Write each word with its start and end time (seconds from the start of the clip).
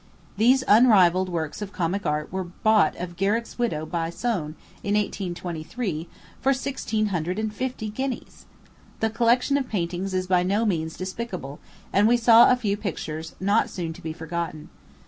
These 0.35 0.63
unrivalled 0.67 1.29
works 1.29 1.61
of 1.61 1.71
comic 1.73 2.07
art 2.07 2.33
were 2.33 2.45
bought 2.45 2.95
of 2.95 3.15
Garrick's 3.17 3.59
widow 3.59 3.85
by 3.85 4.09
Soane, 4.09 4.55
in 4.83 4.95
1823, 4.95 6.07
for 6.41 6.55
sixteen 6.55 7.05
hundred 7.13 7.37
and 7.37 7.53
fifty 7.53 7.87
guineas! 7.89 8.47
The 8.99 9.11
collection 9.11 9.57
of 9.57 9.69
paintings 9.69 10.15
is 10.15 10.25
by 10.25 10.41
no 10.41 10.65
means 10.65 10.97
despicable, 10.97 11.59
and 11.93 12.07
we 12.07 12.17
saw 12.17 12.49
a 12.49 12.55
few 12.55 12.77
pictures 12.77 13.35
not 13.39 13.69
soon 13.69 13.93
to 13.93 14.01
be 14.01 14.11
forgotten. 14.11 14.69